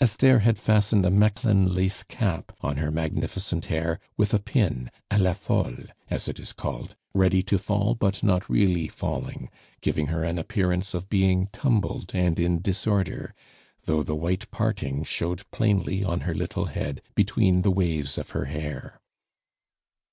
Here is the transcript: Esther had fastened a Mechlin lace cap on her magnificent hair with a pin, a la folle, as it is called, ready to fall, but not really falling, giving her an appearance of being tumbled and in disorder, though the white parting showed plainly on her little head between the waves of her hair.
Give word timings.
Esther 0.00 0.40
had 0.40 0.58
fastened 0.58 1.06
a 1.06 1.08
Mechlin 1.08 1.72
lace 1.72 2.02
cap 2.02 2.50
on 2.62 2.78
her 2.78 2.90
magnificent 2.90 3.66
hair 3.66 4.00
with 4.16 4.34
a 4.34 4.40
pin, 4.40 4.90
a 5.08 5.20
la 5.20 5.34
folle, 5.34 5.84
as 6.10 6.26
it 6.26 6.40
is 6.40 6.52
called, 6.52 6.96
ready 7.14 7.44
to 7.44 7.58
fall, 7.58 7.94
but 7.94 8.20
not 8.20 8.48
really 8.50 8.88
falling, 8.88 9.48
giving 9.80 10.06
her 10.06 10.24
an 10.24 10.36
appearance 10.36 10.94
of 10.94 11.08
being 11.08 11.46
tumbled 11.52 12.10
and 12.12 12.40
in 12.40 12.60
disorder, 12.60 13.32
though 13.84 14.02
the 14.02 14.16
white 14.16 14.50
parting 14.50 15.04
showed 15.04 15.48
plainly 15.52 16.02
on 16.02 16.22
her 16.22 16.34
little 16.34 16.64
head 16.66 17.00
between 17.14 17.62
the 17.62 17.70
waves 17.70 18.18
of 18.18 18.30
her 18.30 18.46
hair. 18.46 19.00